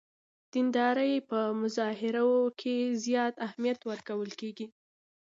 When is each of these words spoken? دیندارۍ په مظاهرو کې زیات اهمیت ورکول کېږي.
دیندارۍ 0.53 1.13
په 1.29 1.39
مظاهرو 1.61 2.31
کې 2.59 2.75
زیات 3.03 3.33
اهمیت 3.45 3.79
ورکول 3.89 4.29
کېږي. 4.39 4.67